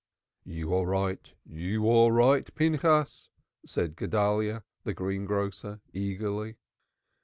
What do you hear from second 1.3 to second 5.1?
You are right, Pinchas!" said Guedalyah, the